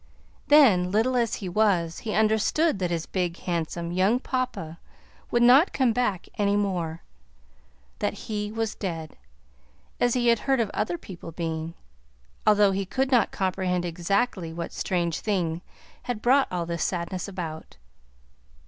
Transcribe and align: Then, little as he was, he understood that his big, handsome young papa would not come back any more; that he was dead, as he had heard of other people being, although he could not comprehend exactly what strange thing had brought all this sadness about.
Then, 0.47 0.89
little 0.89 1.15
as 1.15 1.35
he 1.35 1.47
was, 1.47 1.99
he 1.99 2.15
understood 2.15 2.79
that 2.79 2.89
his 2.89 3.05
big, 3.05 3.37
handsome 3.37 3.91
young 3.91 4.19
papa 4.19 4.79
would 5.29 5.43
not 5.43 5.73
come 5.73 5.93
back 5.93 6.27
any 6.39 6.55
more; 6.57 7.03
that 7.99 8.13
he 8.25 8.51
was 8.51 8.73
dead, 8.73 9.15
as 9.99 10.15
he 10.15 10.29
had 10.29 10.39
heard 10.39 10.59
of 10.59 10.71
other 10.73 10.97
people 10.97 11.31
being, 11.31 11.75
although 12.47 12.71
he 12.71 12.83
could 12.83 13.11
not 13.11 13.29
comprehend 13.29 13.85
exactly 13.85 14.51
what 14.51 14.73
strange 14.73 15.19
thing 15.19 15.61
had 16.09 16.19
brought 16.19 16.47
all 16.51 16.65
this 16.65 16.83
sadness 16.83 17.27
about. 17.27 17.77